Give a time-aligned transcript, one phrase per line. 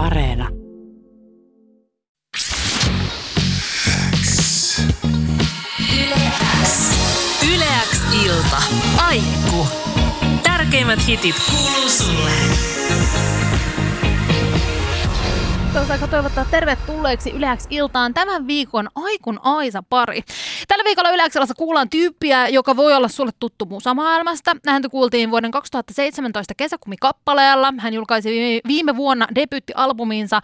[0.00, 0.48] Areena.
[7.54, 8.62] Yleäks ilta.
[8.98, 9.66] Aikku.
[10.42, 12.30] Tärkeimmät hitit kuuluu sulle.
[15.72, 20.22] Saako toivottaa tervetulleeksi Yleäks iltaan tämän viikon Aikun Aisa pari.
[20.68, 24.56] Tällä viikolla Yleäksellassa kuullaan tyyppiä, joka voi olla sulle tuttu musamaailmasta.
[24.66, 27.74] Häntä kuultiin vuoden 2017 kesäkumikappaleella.
[27.78, 30.40] Hän julkaisi viime vuonna debyyttialbuminsa.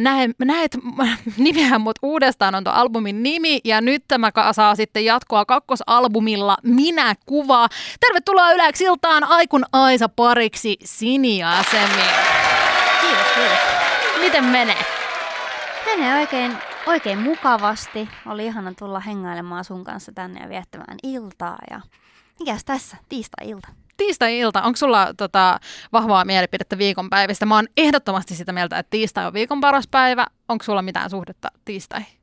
[0.00, 0.78] Näet, näet
[1.36, 3.60] nimeä, mutta uudestaan on tuo albumin nimi.
[3.64, 7.68] Ja nyt tämä saa sitten jatkoa kakkosalbumilla Minä kuva.
[8.00, 12.02] Tervetuloa Yleäks iltaan Aikun Aisa pariksi Sinia Semi.
[13.00, 13.91] Kiitos, kiitos.
[14.22, 14.84] Miten menee?
[15.86, 18.08] Menee oikein, oikein mukavasti.
[18.26, 21.58] Oli ihana tulla hengailemaan sun kanssa tänne ja viettämään iltaa.
[21.70, 21.80] Ja
[22.38, 22.96] mikäs tässä?
[23.08, 23.68] Tiistai-ilta.
[23.96, 24.62] Tiistai-ilta.
[24.62, 25.60] Onko sulla tota,
[25.92, 27.46] vahvaa mielipidettä viikonpäivistä?
[27.46, 30.26] Mä oon ehdottomasti sitä mieltä, että tiistai on viikon paras päivä.
[30.48, 32.18] Onko sulla mitään suhdetta tiistaihin?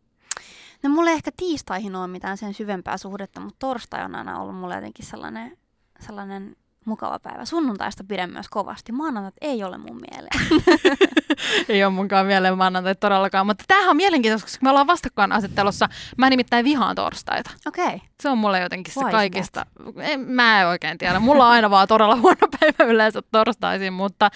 [0.83, 4.55] No mulla ei ehkä tiistaihin ole mitään sen syvempää suhdetta, mutta torstai on aina ollut
[4.55, 5.57] mulle jotenkin sellainen,
[5.99, 7.45] sellainen mukava päivä.
[7.45, 8.91] Sunnuntaista pidän myös kovasti.
[8.91, 10.63] Maanantait ei ole mun mieleen.
[11.69, 13.45] ei ole munkaan mieleen maanantai todellakaan.
[13.45, 15.89] Mutta tämähän on mielenkiintoista, koska me ollaan vastakkainasettelussa.
[16.17, 17.52] Mä nimittäin vihaan torstaita.
[17.67, 17.86] Okei.
[17.86, 18.08] Okay.
[18.21, 19.65] Se on mulle jotenkin se kaikista.
[19.99, 21.19] En, mä en oikein tiedä.
[21.19, 24.29] Mulla on aina vaan todella huono päivä yleensä torstaisin, mutta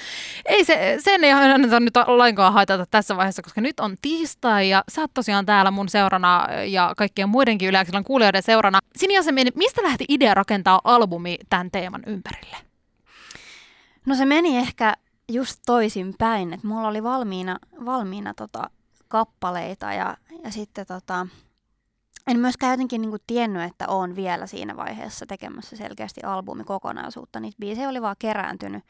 [0.45, 4.83] ei se, sen ei anneta nyt lainkaan haitata tässä vaiheessa, koska nyt on tiistai ja
[4.89, 8.79] sä oot tosiaan täällä mun seurana ja kaikkien muidenkin yleensä kuulijoiden seurana.
[8.95, 9.21] Sinja
[9.55, 12.57] mistä lähti idea rakentaa albumi tämän teeman ympärille?
[14.05, 14.93] No se meni ehkä
[15.31, 18.69] just toisin päin, että mulla oli valmiina, valmiina tota,
[19.07, 21.27] kappaleita ja, ja sitten tota,
[22.27, 27.39] en myöskään jotenkin niin kuin tiennyt, että on vielä siinä vaiheessa tekemässä selkeästi albumikokonaisuutta.
[27.39, 28.83] Niitä biisejä oli vaan kerääntynyt,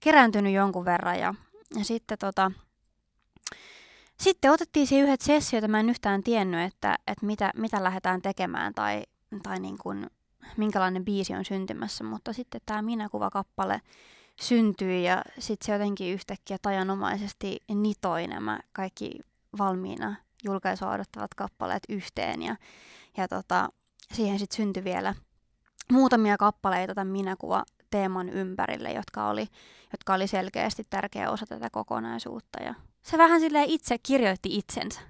[0.00, 1.34] kerääntynyt jonkun verran ja,
[1.78, 2.52] ja sitten tota,
[4.20, 8.74] sitten otettiin siihen yhdet sessiot, mä en yhtään tiennyt, että, että mitä, mitä lähdetään tekemään
[8.74, 9.02] tai,
[9.42, 10.06] tai niin kuin,
[10.56, 13.80] minkälainen biisi on syntymässä, mutta sitten tämä Minä-kuva-kappale
[14.40, 19.20] syntyi ja sitten se jotenkin yhtäkkiä tajanomaisesti nitoi nämä kaikki
[19.58, 22.56] valmiina julkaisua odottavat kappaleet yhteen ja,
[23.16, 23.68] ja tota,
[24.12, 25.14] siihen sitten syntyi vielä
[25.92, 29.46] muutamia kappaleita tämän minäkuva teeman ympärille, jotka oli,
[29.92, 32.62] jotka oli selkeästi tärkeä osa tätä kokonaisuutta.
[32.62, 35.00] Ja se vähän sille itse kirjoitti itsensä.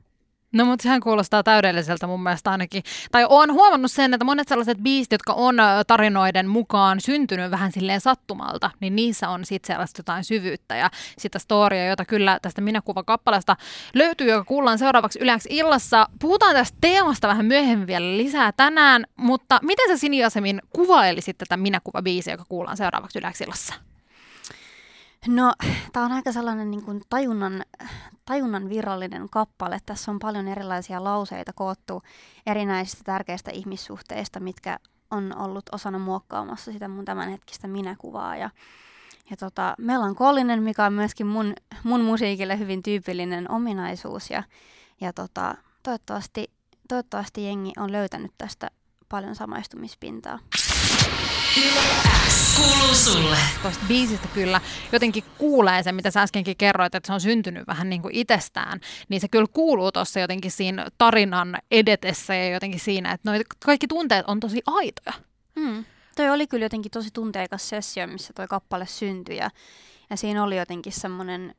[0.52, 2.82] No mutta sehän kuulostaa täydelliseltä mun mielestä ainakin.
[3.12, 8.00] Tai on huomannut sen, että monet sellaiset biisit, jotka on tarinoiden mukaan syntynyt vähän silleen
[8.00, 13.02] sattumalta, niin niissä on sitten sellaista jotain syvyyttä ja sitä storia, jota kyllä tästä Minäkuva
[13.02, 13.56] kappaleesta
[13.94, 16.06] löytyy, joka kuullaan seuraavaksi yleensä illassa.
[16.20, 22.34] Puhutaan tästä teemasta vähän myöhemmin vielä lisää tänään, mutta miten sä Siniasemin kuvailisit tätä Minäkuva-biisiä,
[22.34, 23.91] joka kuullaan seuraavaksi yleensä illassa?
[25.26, 25.52] No,
[25.92, 27.64] tämä on aika sellainen niin kuin tajunnan,
[28.24, 29.78] tajunnan virallinen kappale.
[29.86, 32.02] Tässä on paljon erilaisia lauseita koottu
[32.46, 34.78] erinäisistä tärkeistä ihmissuhteista, mitkä
[35.10, 38.36] on ollut osana muokkaamassa sitä mun tämänhetkistä minäkuvaa.
[38.36, 38.50] Ja,
[39.30, 41.54] ja tota, melankolinen, mikä on myöskin mun,
[41.84, 44.30] mun musiikille hyvin tyypillinen ominaisuus.
[44.30, 44.42] Ja,
[45.00, 46.50] ja tota, toivottavasti,
[46.88, 48.70] toivottavasti jengi on löytänyt tästä
[49.08, 50.38] paljon samaistumispintaa.
[53.62, 54.60] Tuosta biisistä kyllä
[54.92, 58.80] jotenkin kuulee sen, mitä sä äskenkin kerroit, että se on syntynyt vähän niin kuin itsestään.
[59.08, 63.86] Niin se kyllä kuuluu tuossa jotenkin siinä tarinan edetessä ja jotenkin siinä, että noi kaikki
[63.86, 65.12] tunteet on tosi aitoja.
[65.60, 65.84] Hmm.
[66.16, 69.50] Toi oli kyllä jotenkin tosi tunteikas sessio, missä toi kappale syntyi ja,
[70.10, 71.54] ja siinä oli jotenkin semmoinen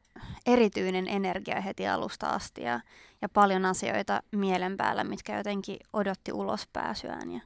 [0.46, 2.80] erityinen energia heti alusta asti ja,
[3.22, 7.42] ja paljon asioita mielen päällä, mitkä jotenkin odotti ulos pääsyään ja,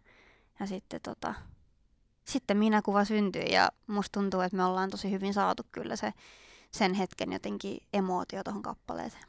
[0.60, 1.34] ja sitten tota,
[2.28, 6.14] sitten minä kuva syntyi ja musta tuntuu, että me ollaan tosi hyvin saatu kyllä se
[6.72, 9.24] sen hetken jotenkin emootio tuohon kappaleeseen.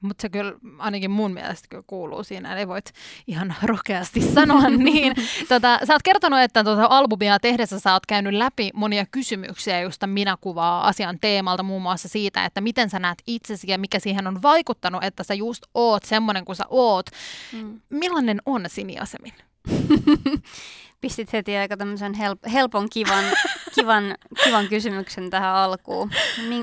[0.00, 2.92] Mutta se kyllä ainakin mun mielestä kyllä kuuluu siinä, eli voit
[3.26, 5.14] ihan rohkeasti sanoa niin.
[5.48, 10.02] Tota, sä oot kertonut, että tuota albumia tehdessä sä oot käynyt läpi monia kysymyksiä just
[10.06, 14.26] minä kuvaa asian teemalta, muun muassa siitä, että miten sä näet itsesi ja mikä siihen
[14.26, 17.06] on vaikuttanut, että sä just oot semmoinen kuin sä oot.
[17.52, 17.80] Mm.
[17.90, 19.32] Millainen on Siniasemin?
[21.00, 23.24] pistit heti aika tämmöisen help- helpon, kivan,
[23.74, 24.14] kivan,
[24.44, 26.10] kivan kysymyksen tähän alkuun.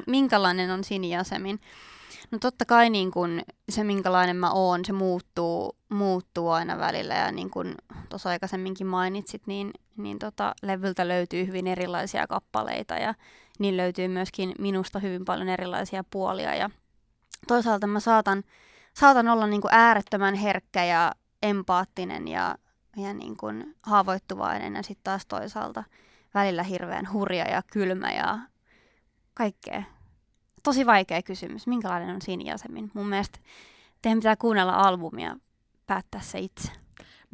[0.08, 1.60] Minkälainen on Siniasemin?
[2.32, 7.14] No totta kai niin kun se, minkälainen mä oon, se muuttuu, muuttuu aina välillä.
[7.14, 7.76] Ja niin kuin
[8.10, 13.14] tuossa aikaisemminkin mainitsit, niin, niin tota, levyltä löytyy hyvin erilaisia kappaleita ja
[13.60, 16.56] niin löytyy myöskin minusta hyvin paljon erilaisia puolia.
[16.56, 16.70] Ja
[17.48, 18.44] toisaalta mä saatan,
[18.94, 21.12] saatan olla niin kuin äärettömän herkkä ja
[21.44, 22.56] empaattinen ja
[22.98, 25.84] ja niin kuin haavoittuvainen ja sitten taas toisaalta
[26.34, 28.40] välillä hirveän hurja ja kylmä ja
[29.34, 29.84] kaikkea.
[30.64, 31.68] tosi vaikea kysymys.
[31.68, 32.92] Minkälainen on Sini Jasemin?
[32.94, 33.40] Mun mielestä
[34.02, 35.38] teidän pitää kuunnella albumia
[35.88, 36.72] päättää se itse.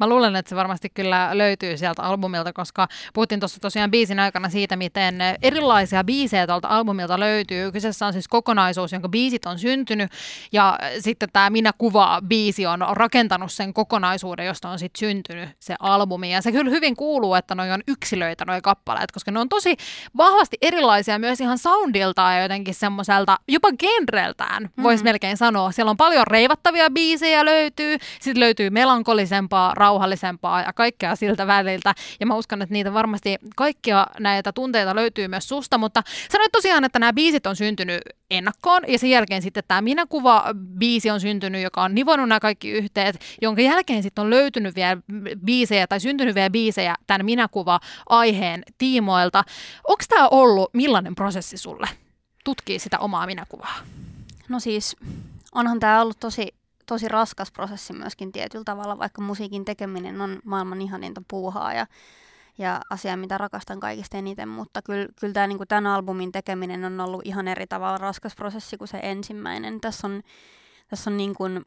[0.00, 4.48] Mä luulen, että se varmasti kyllä löytyy sieltä albumilta, koska puhuttiin tuossa tosiaan biisin aikana
[4.48, 7.72] siitä, miten erilaisia biisejä tuolta albumilta löytyy.
[7.72, 10.10] Kyseessä on siis kokonaisuus, jonka biisit on syntynyt
[10.52, 15.74] ja sitten tämä Minä kuva biisi on rakentanut sen kokonaisuuden, josta on sitten syntynyt se
[15.80, 16.32] albumi.
[16.32, 19.76] Ja se kyllä hyvin kuuluu, että noi on yksilöitä noi kappaleet, koska ne on tosi
[20.16, 25.08] vahvasti erilaisia myös ihan soundiltaan ja jotenkin semmoiselta, jopa genreltään voisi mm.
[25.08, 25.72] melkein sanoa.
[25.72, 31.94] Siellä on paljon reivattavia biisejä löytyy, sitten löytyy melankolisempaa, rauhallisempaa ja kaikkea siltä väliltä.
[32.20, 36.84] Ja mä uskon, että niitä varmasti kaikkia näitä tunteita löytyy myös susta, mutta sanoit tosiaan,
[36.84, 41.82] että nämä biisit on syntynyt ennakkoon ja sen jälkeen sitten tämä Minäkuva-biisi on syntynyt, joka
[41.82, 44.96] on nivonnut nämä kaikki yhteet, jonka jälkeen sitten on löytynyt vielä
[45.44, 49.44] biisejä tai syntynyt vielä biisejä tämän Minäkuva-aiheen tiimoilta.
[49.88, 51.88] Onko tämä ollut millainen prosessi sulle
[52.44, 53.76] tutkii sitä omaa minäkuvaa?
[54.48, 54.96] No siis
[55.54, 56.54] onhan tämä ollut tosi
[56.86, 61.86] tosi raskas prosessi myöskin tietyllä tavalla, vaikka musiikin tekeminen on maailman ihaninta puuhaa ja,
[62.58, 66.84] ja asia, mitä rakastan kaikista eniten, mutta kyllä, kyllä tämä, niin kuin tämän albumin tekeminen
[66.84, 69.80] on ollut ihan eri tavalla raskas prosessi kuin se ensimmäinen.
[69.80, 70.22] Tässä on,
[70.88, 71.62] tässä on niin kuin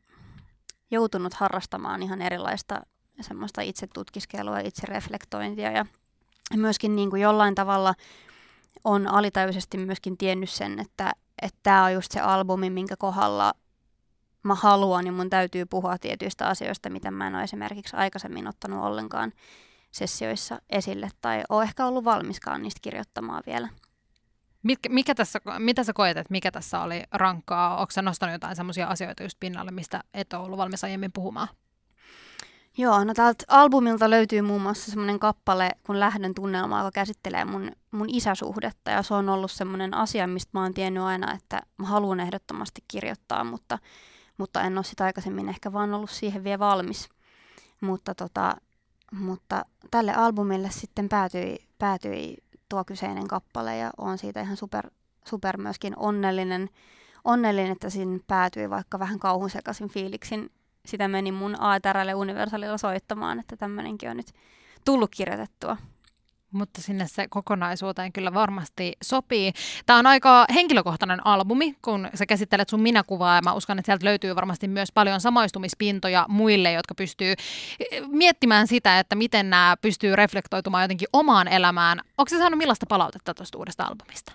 [0.92, 2.82] joutunut harrastamaan ihan erilaista
[3.22, 5.86] semmoista itse tutkiskelua, itse reflektointia ja
[6.56, 7.94] myöskin niin kuin jollain tavalla
[8.84, 11.14] on alitajuisesti myöskin tiennyt sen, että
[11.64, 13.54] tämä on just se albumi, minkä kohdalla
[14.48, 18.84] mä haluan, niin mun täytyy puhua tietyistä asioista, mitä mä en ole esimerkiksi aikaisemmin ottanut
[18.84, 19.34] ollenkaan
[19.92, 23.70] sessioissa esille tai ole ehkä ollut valmiskaan niistä kirjoittamaan vielä.
[24.64, 27.78] Mikä, mikä tässä, mitä sä koet, että mikä tässä oli rankkaa?
[27.78, 31.48] Onko sä nostanut jotain sellaisia asioita just pinnalle, mistä et ole ollut valmis aiemmin puhumaan?
[32.78, 37.72] Joo, no täältä albumilta löytyy muun muassa semmoinen kappale kun Lähdön tunnelma, joka käsittelee mun,
[37.92, 38.92] mun isäsuhdetta.
[38.92, 42.84] Ja se on ollut semmoinen asia, mistä mä oon tiennyt aina, että mä haluan ehdottomasti
[42.88, 43.80] kirjoittaa, mutta
[44.38, 47.10] mutta en ole sitä aikaisemmin ehkä vaan ollut siihen vielä valmis.
[47.82, 48.56] Mutta, tota,
[49.12, 52.38] mutta tälle albumille sitten päätyi, päätyi
[52.70, 54.90] tuo kyseinen kappale ja olen siitä ihan super,
[55.26, 56.70] super myöskin onnellinen,
[57.24, 60.50] onnellinen, että siinä päätyi vaikka vähän kauhun sekaisin fiiliksin.
[60.86, 64.34] Sitä meni mun ATRlle Universalilla soittamaan, että tämmöinenkin on nyt
[64.86, 65.78] tullut kirjoitettua
[66.58, 69.54] mutta sinne se kokonaisuuteen kyllä varmasti sopii.
[69.86, 74.06] Tämä on aika henkilökohtainen albumi, kun sä käsittelet sun minäkuvaa ja mä uskon, että sieltä
[74.06, 80.16] löytyy varmasti myös paljon samaistumispintoja muille, jotka pystyy eh, miettimään sitä, että miten nämä pystyy
[80.16, 82.00] reflektoitumaan jotenkin omaan elämään.
[82.18, 84.32] Onko se saanut millaista palautetta tuosta uudesta albumista?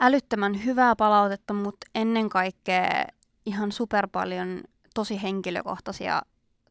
[0.00, 3.04] Älyttömän hyvää palautetta, mutta ennen kaikkea
[3.46, 4.60] ihan super paljon
[4.94, 6.22] tosi henkilökohtaisia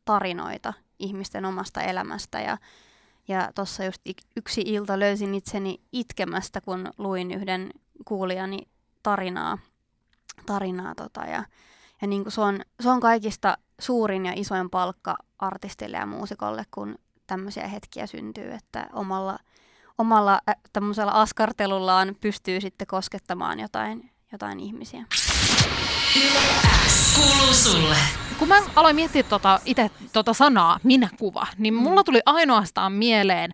[0.05, 2.57] tarinoita ihmisten omasta elämästä ja
[3.27, 4.01] ja tuossa just
[4.35, 7.69] yksi ilta löysin itseni itkemästä, kun luin yhden
[8.05, 8.59] kuulijani
[9.03, 9.57] tarinaa.
[10.45, 11.43] tarinaa tota, ja
[12.01, 16.95] ja niin se, on, se on kaikista suurin ja isoin palkka artistille ja muusikolle, kun
[17.27, 19.39] tämmöisiä hetkiä syntyy, että omalla,
[19.97, 20.41] omalla
[20.73, 25.05] tämmöisellä askartelullaan pystyy sitten koskettamaan jotain, jotain ihmisiä.
[27.15, 31.79] Kuuluu sulle kun mä aloin miettiä tota, itse tota sanaa, minäkuva, niin mm.
[31.79, 33.51] mulla tuli ainoastaan mieleen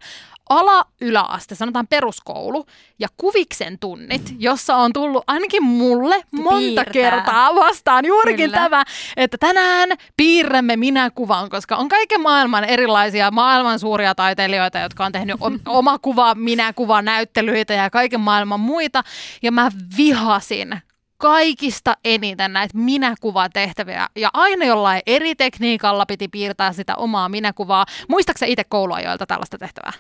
[0.50, 2.66] ala-yläaste, sanotaan peruskoulu,
[3.00, 6.86] ja kuviksen tunnit, jossa on tullut ainakin mulle monta Piirtää.
[6.86, 8.64] kertaa vastaan juurikin Kyllä.
[8.64, 8.84] tämä,
[9.18, 15.36] että tänään piirrämme minäkuvan, koska on kaiken maailman erilaisia maailman suuria taiteilijoita, jotka on tehnyt
[15.66, 19.04] oma kuva, minäkuva näyttelyitä ja kaiken maailman muita,
[19.42, 20.82] ja mä vihasin
[21.22, 24.08] kaikista eniten näitä minäkuvatehtäviä.
[24.16, 27.86] Ja aina jollain eri tekniikalla piti piirtää sitä omaa minäkuvaa.
[28.10, 29.94] Muistaaksä itse kouluajoilta tällaista tehtävää?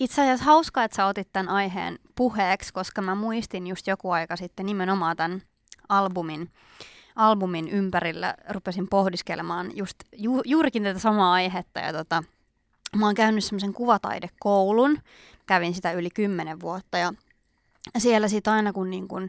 [0.00, 4.36] Itse asiassa hauskaa, että sä otit tämän aiheen puheeksi, koska mä muistin just joku aika
[4.36, 5.42] sitten nimenomaan tämän
[5.88, 6.50] albumin,
[7.16, 8.34] albumin ympärillä.
[8.48, 11.80] Rupesin pohdiskelemaan just ju, juurikin tätä samaa aihetta.
[11.80, 12.24] Ja tota,
[12.96, 14.98] mä oon käynyt semmoisen kuvataidekoulun,
[15.46, 17.12] kävin sitä yli kymmenen vuotta ja
[17.98, 19.28] siellä sitten aina kun, niin kun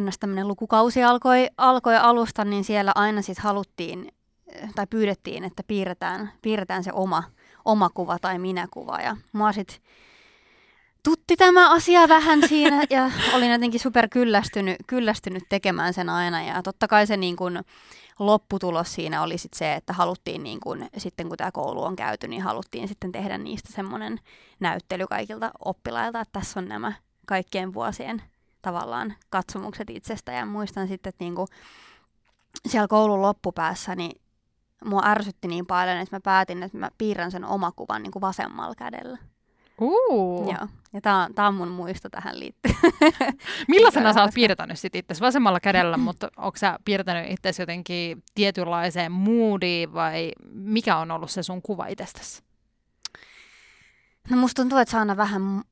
[0.00, 0.18] ns.
[0.18, 4.12] tämmöinen lukukausi alkoi, alkoi alusta, niin siellä aina sitten haluttiin
[4.74, 7.22] tai pyydettiin, että piirretään, piirretään se oma,
[7.64, 9.00] oma kuva tai minäkuva.
[9.00, 9.76] Ja mua sitten
[11.02, 16.42] tutti tämä asia vähän siinä ja olin jotenkin super kyllästynyt, kyllästynyt tekemään sen aina.
[16.42, 17.62] Ja totta kai se niin kun
[18.18, 22.28] lopputulos siinä oli sit se, että haluttiin niin kun, sitten kun tämä koulu on käyty,
[22.28, 24.20] niin haluttiin sitten tehdä niistä semmoinen
[24.60, 26.92] näyttely kaikilta oppilailta, että tässä on nämä
[27.26, 28.22] kaikkien vuosien
[28.64, 30.32] tavallaan katsomukset itsestä.
[30.32, 31.46] Ja muistan sitten, että niinku
[32.68, 34.20] siellä koulun loppupäässä niin
[34.84, 39.18] mua ärsytti niin paljon, että mä päätin, että mä piirrän sen omakuvan niinku vasemmalla kädellä.
[39.80, 40.52] Uh.
[40.52, 40.68] Joo.
[40.92, 42.74] Ja tää on, tää on mun muisto tähän liittyen.
[43.68, 49.12] Millaisena sä oot piirtänyt sit itse vasemmalla kädellä, mutta onko sä piirtänyt itse jotenkin tietynlaiseen
[49.12, 52.42] moodiin vai mikä on ollut se sun kuva itsestäsi?
[54.30, 55.62] No musta tuntuu, että se aina vähän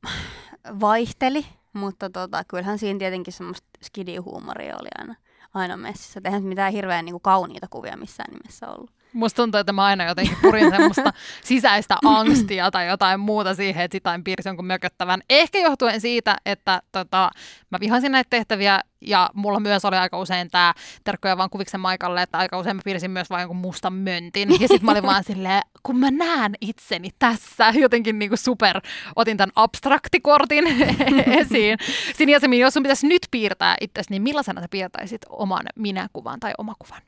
[0.81, 5.15] vaihteli, mutta tota, kyllähän siinä tietenkin semmoista skidihuumoria oli aina,
[5.55, 6.19] aina messissä.
[6.19, 8.91] Et Eihän mitään hirveän niinku, kauniita kuvia missään nimessä ollut.
[9.13, 11.13] Musta tuntuu, että mä aina jotenkin purin semmoista
[11.45, 15.21] sisäistä angstia tai jotain muuta siihen, että sitä en piirsi jonkun mököttävän.
[15.31, 17.31] Ehkä johtuen siitä, että tota,
[17.71, 22.23] mä vihasin näitä tehtäviä ja mulla myös oli aika usein tämä terkkoja vaan kuviksen Maikalle,
[22.23, 24.51] että aika usein mä piirsin myös vain jonkun mustan möntin.
[24.51, 28.81] Ja sitten mä olin vaan silleen, kun mä näen itseni tässä, jotenkin niinku super,
[29.17, 30.65] otin tämän abstraktikortin
[31.41, 31.79] esiin.
[32.17, 37.03] Sinjäsemmin, jos sun pitäisi nyt piirtää itsesi, niin millaisena sä piirtäisit oman minäkuvan tai omakuvan?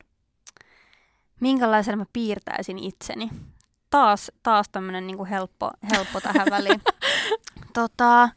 [1.39, 3.29] Minkälaisena mä piirtäisin itseni?
[3.89, 6.81] Taas, taas tämmönen niinku helppo, helppo tähän väliin.
[7.73, 8.29] tota,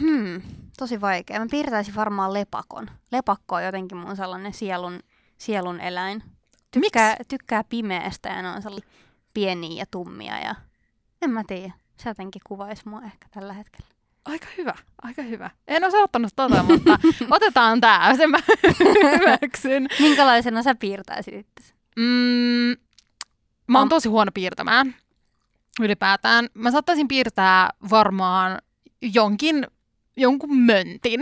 [0.00, 0.42] hmm,
[0.78, 1.40] tosi vaikea.
[1.40, 2.90] Mä piirtäisin varmaan lepakon.
[3.12, 5.00] Lepakko on jotenkin mun sellainen sielun,
[5.38, 6.22] sielun eläin.
[6.70, 8.90] Tykkää, tykkää pimeästä ja ne on sellaisia
[9.34, 10.54] pieniä ja tummia ja
[11.22, 11.72] en mä tiedä.
[11.96, 13.88] Se jotenkin kuvaisi mua ehkä tällä hetkellä.
[14.24, 15.50] Aika hyvä, aika hyvä.
[15.68, 16.98] En ole ottanut tota, mutta
[17.36, 18.38] otetaan tää, sen mä
[19.18, 19.88] hyväksyn.
[20.00, 21.74] Minkälaisena sä piirtäisit itsesi?
[21.96, 22.76] Mm,
[23.66, 24.94] mä oon tosi huono piirtämään
[25.80, 26.48] ylipäätään.
[26.54, 28.58] Mä saattaisin piirtää varmaan
[29.02, 29.66] jonkin,
[30.16, 31.20] jonkun möntin.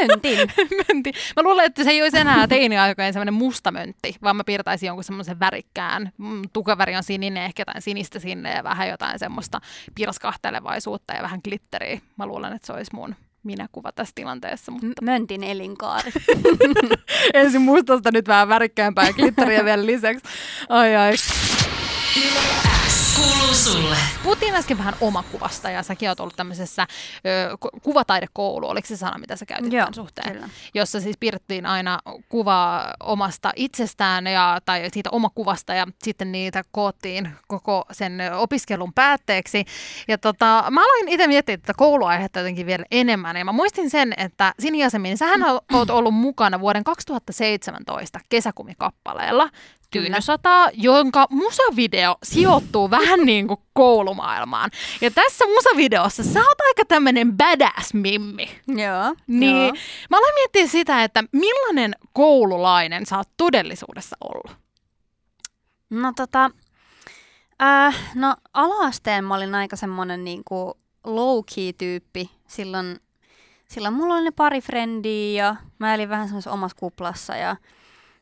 [0.00, 0.38] Möntin.
[0.88, 1.14] möntin.
[1.36, 5.04] Mä luulen, että se ei olisi enää teiniaikojen semmoinen musta möntti, vaan mä piirtäisin jonkun
[5.04, 6.12] semmoisen värikkään.
[6.18, 9.60] Mm, Tukaväri on sininen, ehkä jotain sinistä sinne ja vähän jotain semmoista
[9.94, 12.00] pirskahtelevaisuutta ja vähän glitteriä.
[12.16, 13.14] Mä luulen, että se olisi mun
[13.48, 16.12] minäkuva tässä tilanteessa, mutta Möntin elinkaari.
[17.34, 20.24] ensin mustasta nyt vähän värikkäämpää ja glitteriä vielä lisäksi.
[20.68, 21.12] Ai ai.
[23.18, 23.96] Kuuluu sulle.
[24.22, 26.86] Puhuttiin äsken vähän omakuvasta ja säkin oot ollut tämmöisessä
[27.26, 30.32] ö, ku- kuvataidekoulu, oliko se sana, mitä sä käytit Joo, tämän suhteen?
[30.32, 30.48] kyllä.
[30.74, 31.98] Jossa siis piirrettiin aina
[32.28, 39.64] kuvaa omasta itsestään ja, tai siitä omakuvasta ja sitten niitä koottiin koko sen opiskelun päätteeksi.
[40.08, 44.14] Ja tota, mä aloin itse miettiä tätä kouluaihetta jotenkin vielä enemmän ja mä muistin sen,
[44.16, 45.40] että Siniasemin, sähän
[45.72, 49.50] oot ollut mukana vuoden 2017 kesäkumikappaleella
[49.90, 54.70] Tyynysataa, jonka musavideo sijoittuu vähän niin kuin koulumaailmaan.
[55.00, 58.60] Ja tässä musavideossa sä oot aika tämmönen badass mimmi.
[58.66, 59.14] Joo.
[59.26, 59.72] Niin joo.
[60.10, 64.56] mä aloin miettiä sitä, että millainen koululainen sä oot todellisuudessa ollut?
[65.90, 66.50] No tota,
[67.62, 72.30] äh, no alaasteen mä olin aika semmonen niinku low-key tyyppi.
[72.48, 73.00] Silloin,
[73.68, 77.56] silloin mulla oli ne pari frendiä ja mä elin vähän semmoisessa omassa kuplassa ja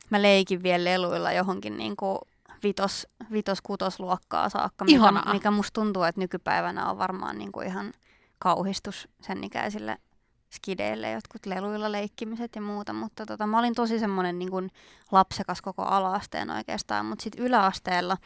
[0.09, 2.19] mä leikin vielä leluilla johonkin niinku
[2.63, 5.33] vitos, vitos kutosluokkaa saakka, mikä, Ihanaa.
[5.33, 7.93] mikä musta tuntuu, että nykypäivänä on varmaan niinku ihan
[8.39, 9.97] kauhistus sen ikäisille
[10.51, 14.71] skideille, jotkut leluilla leikkimiset ja muuta, mutta tota, mä olin tosi semmoinen niin kuin
[15.11, 18.17] lapsekas koko alaasteen oikeastaan, mutta sitten yläasteella,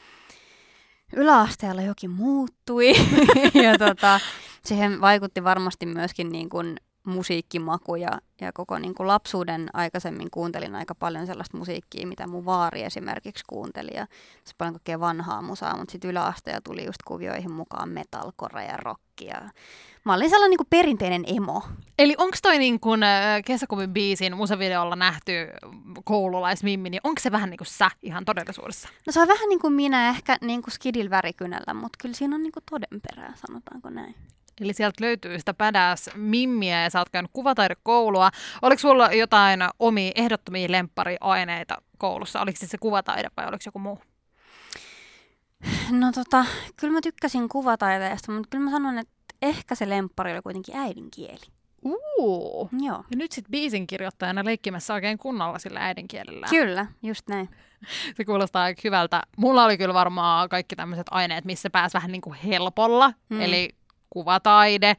[1.14, 2.94] yläasteella jokin muuttui
[3.66, 4.20] ja tota,
[4.66, 10.76] siihen vaikutti varmasti myöskin niin kuin musiikkimaku ja, ja koko niin kuin lapsuuden aikaisemmin kuuntelin
[10.76, 14.08] aika paljon sellaista musiikkia, mitä mun vaari esimerkiksi kuunteli ja
[14.44, 19.02] tosi paljon kaikkea vanhaa musaa, mutta sitten yläasteella tuli just kuvioihin mukaan metalcore ja rock
[19.22, 19.50] ja
[20.06, 21.64] mä olin sellainen niin kuin perinteinen emo.
[22.00, 25.32] Eli onko toi niin kuin äh, kesäkumin biisin musavideolla nähty
[26.04, 28.90] koululaismimmi, niin onko se vähän niin kuin sä ihan todellisuudessa?
[29.08, 32.36] No se on vähän niin kuin minä ehkä niin kuin skidil värikynällä, mutta kyllä siinä
[32.36, 34.16] on niin kuin todenperää, sanotaanko näin.
[34.62, 38.30] Eli sieltä löytyy sitä badass mimmiä ja sä oot käynyt kuvataidekoulua.
[38.62, 42.42] Oliko sulla jotain omia ehdottomia lemppariaineita koulussa?
[42.42, 44.00] Oliko se se kuvataide vai oliko joku muu?
[45.92, 46.46] No tota,
[46.80, 51.46] kyllä mä tykkäsin kuvataiteesta, mutta kyllä mä sanon, että ehkä se lemppari oli kuitenkin äidinkieli.
[51.86, 52.70] Uu.
[52.82, 53.04] Joo.
[53.12, 56.48] Ja nyt sitten biisin kirjoittajana leikkimässä oikein kunnolla sillä äidinkielellä.
[56.50, 57.50] Kyllä, just näin.
[58.18, 59.22] Se kuulostaa aika hyvältä.
[59.38, 63.14] Mulla oli kyllä varmaan kaikki tämmöiset aineet, missä pääsi vähän niin kuin helpolla.
[63.30, 63.42] Mm.
[63.42, 63.70] Eli
[64.12, 64.96] kuvataide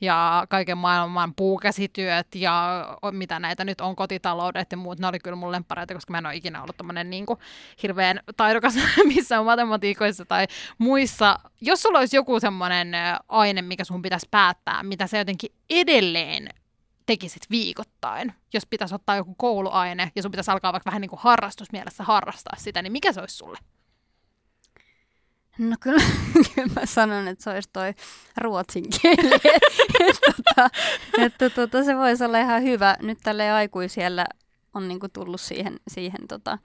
[0.00, 5.36] ja kaiken maailman puukäsityöt ja mitä näitä nyt on, kotitaloudet ja muut, ne oli kyllä
[5.36, 7.38] mun lemppareita, koska mä en ole ikinä ollut tommonen niin kuin
[7.82, 8.74] hirveän taidokas
[9.14, 10.46] missään matematiikoissa tai
[10.78, 11.38] muissa.
[11.60, 12.88] Jos sulla olisi joku semmoinen
[13.28, 16.48] aine, mikä sun pitäisi päättää, mitä sä jotenkin edelleen
[17.06, 21.20] tekisit viikoittain, jos pitäisi ottaa joku kouluaine ja sun pitäisi alkaa vaikka vähän niin kuin
[21.22, 23.58] harrastusmielessä harrastaa sitä, niin mikä se olisi sulle?
[25.58, 26.02] No kyllä,
[26.54, 27.94] kyllä mä sanon, että se olisi toi
[28.36, 29.34] ruotsin kieli.
[30.08, 30.70] että tota,
[31.18, 32.96] että tota, se voisi olla ihan hyvä.
[33.02, 34.26] Nyt tälle aikuisiellä
[34.74, 36.58] on niinku tullut siihen, siihen tota,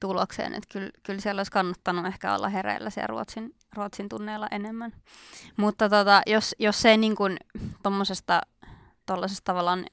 [0.00, 0.54] tulokseen.
[0.54, 4.92] Että kyllä, kyllä siellä olisi kannattanut ehkä olla hereillä siellä Ruotsin, Ruotsin tunneilla enemmän.
[5.56, 7.36] Mutta tota, jos, jos se niin kuin
[7.82, 8.40] tuommoisesta
[9.44, 9.86] tavallaan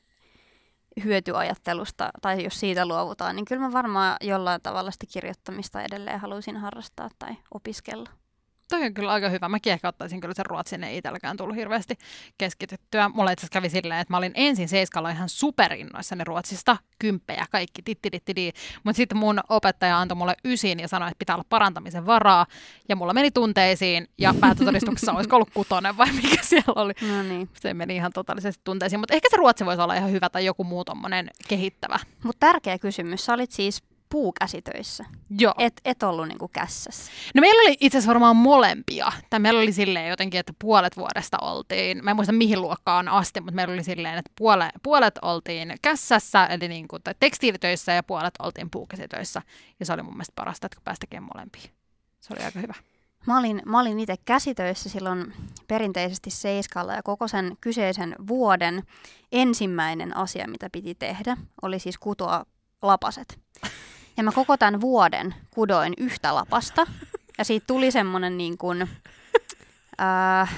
[1.04, 6.58] hyötyajattelusta, tai jos siitä luovutaan, niin kyllä mä varmaan jollain tavalla sitä kirjoittamista edelleen haluaisin
[6.58, 8.23] harrastaa tai opiskella.
[8.70, 9.50] Toi on kyllä aika hyvä.
[9.50, 11.96] Mäkin ehkä ottaisin kyllä sen ruotsin, ei itselläkään tullut hirveästi
[12.38, 13.10] keskityttyä.
[13.10, 18.52] Mulla itse kävi silleen, että mä olin ensin seiskalla ihan superinnoissani ruotsista, kymppejä, kaikki, tittirittidi.
[18.84, 22.46] Mutta sitten mun opettaja antoi mulle ysin ja sanoi, että pitää olla parantamisen varaa.
[22.90, 26.94] Ja mulla meni tunteisiin ja päätötodistuksessa olisi ollut kutonen vai mikä siellä oli.
[27.10, 27.50] No niin.
[27.60, 29.00] Se meni ihan totaalisesti tunteisiin.
[29.00, 32.00] Mutta ehkä se ruotsi voisi olla ihan hyvä tai joku muu tommonen kehittävä.
[32.24, 33.26] Mutta tärkeä kysymys.
[33.26, 35.06] Sä olit siis puukäsitöissä.
[35.40, 35.54] Joo.
[35.58, 37.12] Et, et ollut niinku kässässä.
[37.36, 39.12] No meillä oli itse asiassa varmaan molempia.
[39.30, 43.42] Tai meillä oli silleen jotenkin, että puolet vuodesta oltiin, mä en muista mihin luokkaan asti,
[43.42, 48.04] mutta meillä oli silleen, että puole, puolet oltiin kässässä, eli niin kuin, tai tekstiilitöissä ja
[48.04, 49.42] puolet oltiin puukäsitöissä.
[49.80, 51.70] Ja se oli mun mielestä parasta, että kun tekemään molempiin.
[52.22, 52.74] Se oli aika hyvä.
[53.28, 55.34] Mä olin, mä olin itse käsitöissä silloin
[55.68, 58.84] perinteisesti seiskalla ja koko sen kyseisen vuoden
[59.32, 62.46] ensimmäinen asia, mitä piti tehdä, oli siis kutoa
[62.82, 63.40] lapaset.
[64.18, 66.88] Ja mä koko tämän vuoden kudoin yhtä lapasta.
[67.38, 68.90] Ja siitä tuli semmonen niin kuin,
[70.02, 70.56] äh,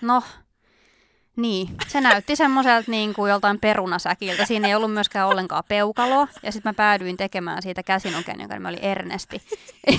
[0.00, 0.22] no,
[1.38, 4.44] niin, se näytti semmoiselta niin kuin joltain perunasäkiltä.
[4.46, 6.28] Siinä ei ollut myöskään ollenkaan peukaloa.
[6.42, 9.42] Ja sitten mä päädyin tekemään siitä käsinuken, joka oli Ernesti.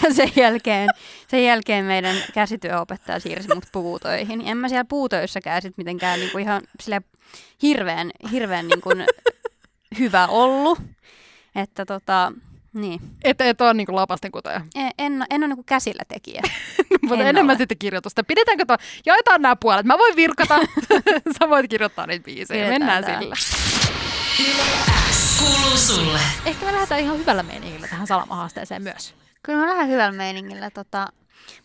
[0.03, 0.89] Ja sen jälkeen,
[1.27, 4.41] sen jälkeen meidän käsityöopettaja siirsi mut puutöihin.
[4.45, 7.01] En mä siellä puutöissäkään sit mitenkään niin kuin ihan sille
[7.61, 9.05] hirveän, hirveän niin kuin
[9.99, 10.79] hyvä ollut.
[11.55, 12.33] Että tota,
[12.73, 12.99] niin.
[13.23, 14.61] Että et ole niinku lapasten kutoja.
[14.75, 16.41] En, en, en ole niinku käsillä tekijä.
[17.01, 17.57] Mutta En enemmän ole.
[17.57, 18.23] sitten kirjoitusta.
[18.23, 18.77] Pidetäänkö tuo?
[19.05, 19.85] Jaetaan nämä puolet.
[19.85, 20.59] Mä voin virkata.
[21.39, 22.65] Sä voit kirjoittaa niitä biisejä.
[22.65, 23.19] Pidetään Mennään tää.
[23.19, 23.35] sillä.
[25.39, 26.19] Kuuluu sulle.
[26.45, 29.15] Ehkä me lähdetään ihan hyvällä meiningillä tähän salamahaasteeseen myös.
[29.43, 30.69] Kyllä mä lähden hyvällä meiningillä.
[30.69, 31.07] Tota,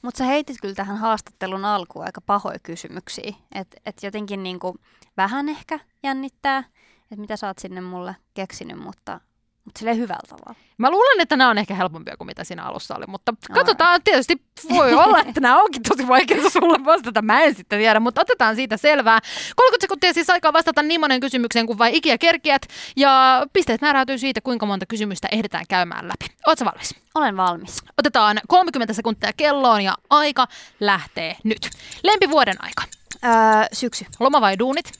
[0.03, 3.33] mutta sä heitit kyllä tähän haastattelun alkuun aika pahoja kysymyksiä.
[3.55, 4.77] Että et jotenkin niinku
[5.17, 6.59] vähän ehkä jännittää,
[7.03, 9.21] että mitä sä oot sinne mulle keksinyt, mutta,
[9.65, 10.55] mutta silleen hyvällä tavalla.
[10.79, 14.01] Mä luulen, että nämä on ehkä helpompia kuin mitä siinä alussa oli, mutta katsotaan.
[14.05, 17.23] Tietysti voi olla, että nämä onkin tosi vaikeita sulle vastata.
[17.23, 19.21] Mä en sitten tiedä, mutta otetaan siitä selvää.
[19.57, 22.63] 30 sekuntia siis aikaa vastata niin monen kysymykseen kuin vai ikiä kerkiät.
[22.97, 26.27] Ja pisteet määräytyy siitä, kuinka monta kysymystä ehditään käymään läpi.
[26.47, 26.95] Ootko valmis?
[27.15, 27.83] Olen valmis.
[27.99, 30.47] Otetaan 30 sekuntia kelloon ja aika
[30.81, 31.71] lähtee nyt.
[32.03, 32.83] Lempivuoden aika.
[33.25, 33.31] Öö,
[33.73, 34.07] syksy.
[34.21, 34.93] Loma vai duunit?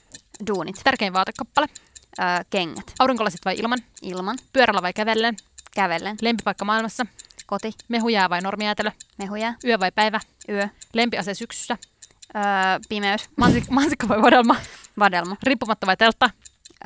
[0.47, 0.75] Duunit.
[0.83, 1.67] Tärkein vaatekappale.
[2.19, 2.93] Öö, kengät.
[2.99, 3.79] Aurinkolasit vai ilman?
[4.01, 4.37] Ilman.
[4.53, 5.35] Pyörällä vai kävellen?
[5.75, 6.17] Kävellen.
[6.21, 7.05] Lempipaikka maailmassa.
[7.45, 7.71] Koti.
[7.87, 8.91] Mehujää vai normijäätelö?
[9.17, 9.53] Mehuja.
[9.65, 10.19] Yö vai päivä?
[10.49, 10.67] Yö.
[10.93, 11.77] Lempiase syksyssä?
[12.35, 12.41] Öö,
[12.89, 13.29] pimeys.
[13.41, 14.55] Mansik- mansikka vai vadelma?
[14.99, 15.35] Vadelma.
[15.43, 16.29] Riippumatta vai teltta?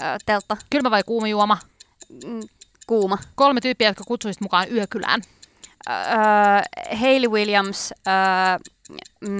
[0.01, 0.57] Öö, teltta.
[0.69, 1.57] Kylmä vai kuuma juoma?
[2.25, 2.41] Mm,
[2.87, 3.17] kuuma.
[3.35, 5.21] Kolme tyyppiä, jotka kutsuisit mukaan yökylään.
[5.89, 5.95] Öö,
[6.97, 7.93] Hayley Williams.
[8.07, 8.73] Öö,
[9.21, 9.37] mm,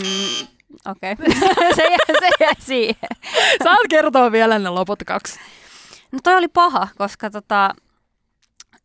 [0.86, 1.12] Okei.
[1.12, 1.26] Okay.
[1.76, 2.96] se, jää, se jää siihen.
[3.64, 5.40] Saat kertoa vielä ne loput kaksi.
[6.12, 7.74] No toi oli paha, koska tota...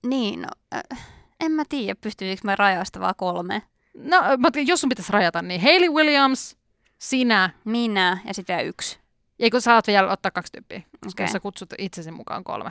[0.06, 1.06] Niin, no, äh,
[1.40, 3.62] en mä tiedä, pystyisikö mä rajoista vaan kolme.
[3.94, 6.56] No, mutta jos sun pitäisi rajata, niin Hayley Williams,
[6.98, 8.98] sinä, Minä ja sitten vielä yksi.
[9.38, 12.70] ja kun saat vielä ottaa kaksi tyyppiä, koska jos sä kutsut itsesi mukaan kolme.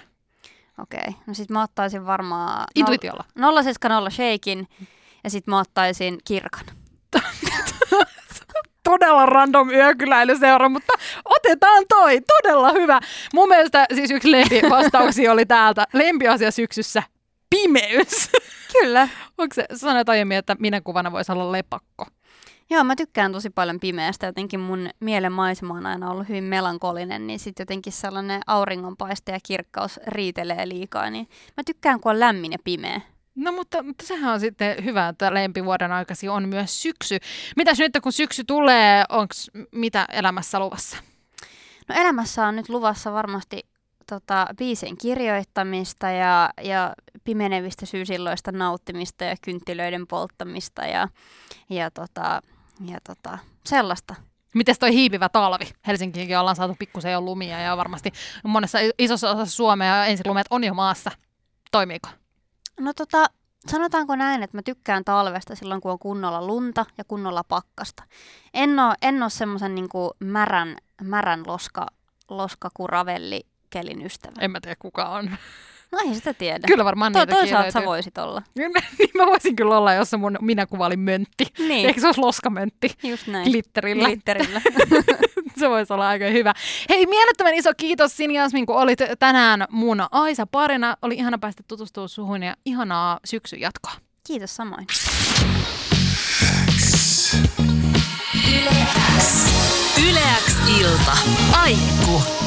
[0.78, 1.14] Okei, okay.
[1.28, 2.66] no sit mä ottaisin varmaan...
[2.76, 3.24] Intuitiolla.
[3.64, 4.68] 070 shakein
[5.24, 6.66] ja sit mä ottaisin kirkan.
[8.84, 10.94] todella random yökyläilyseura, mutta
[11.26, 12.22] otetaan toi.
[12.22, 13.00] Todella hyvä.
[13.34, 15.88] Mun mielestä siis yksi lempivastauksia oli täältä.
[15.94, 17.04] Lempiasia syksyssä.
[17.50, 18.30] Pimeys.
[18.74, 19.08] Kyllä.
[19.38, 22.06] Onko se, sanoit aiemmin, että minä kuvana voisi olla lepakko.
[22.70, 24.26] Joo, mä tykkään tosi paljon pimeästä.
[24.26, 29.40] Jotenkin mun mielen maisema on aina ollut hyvin melankolinen, niin sitten jotenkin sellainen auringonpaiste ja
[29.48, 31.10] kirkkaus riitelee liikaa.
[31.10, 33.02] Niin mä tykkään, kun on lämmin ja pimeä.
[33.36, 37.18] No mutta, mutta sehän on sitten hyvä, että lempivuoden aikasi on myös syksy.
[37.56, 39.34] Mitäs nyt kun syksy tulee, onko
[39.72, 40.98] mitä elämässä luvassa?
[41.88, 43.60] No elämässä on nyt luvassa varmasti
[44.10, 46.94] tota, biisien kirjoittamista ja, ja
[47.24, 51.08] pimenevistä syysilloista nauttimista ja kynttilöiden polttamista ja,
[51.70, 52.42] ja, tota,
[52.86, 54.16] ja tota, sellaista.
[54.54, 55.66] Mites toi hiipivä talvi?
[55.88, 58.12] Helsinkiinkin ollaan saatu pikkusen jo lumia ja varmasti
[58.44, 61.12] monessa isossa osassa Suomea ensilumet on jo maassa.
[61.72, 62.10] Toimiiko?
[62.80, 63.26] No tota,
[63.68, 68.04] sanotaanko näin, että mä tykkään talvesta silloin, kun on kunnolla lunta ja kunnolla pakkasta.
[68.54, 71.88] En oo, en oo semmoisen niinku märän, märän loska,
[72.30, 74.34] loskakuravelli kelin ystävä.
[74.40, 75.30] En mä tiedä kuka on.
[75.94, 76.68] No ei sitä tiedä.
[76.68, 77.88] Kyllä varmaan to, niitäkin toisaalta sä löytyy.
[77.88, 78.42] voisit olla.
[78.56, 78.72] niin
[79.18, 81.48] mä voisin kyllä olla, jos se mun minäkuva oli möntti.
[81.60, 83.50] Niin, Eikö se olisi loskamöntti just näin.
[83.52, 84.06] glitterillä?
[84.06, 84.62] Glitterillä.
[85.60, 86.54] se voisi olla aika hyvä.
[86.90, 90.98] Hei, mielettömän iso kiitos Sini Jasmin, kun olit tänään mun Aisa parina.
[91.02, 93.94] Oli ihana päästä tutustua suhun ja ihanaa syksyn jatkoa.
[94.28, 94.88] Kiitos samoin.
[100.10, 101.18] Yleäks ilta.
[101.62, 102.43] Aikku.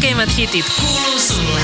[0.00, 1.60] Tärkeimmät hitit kuuluu sulle.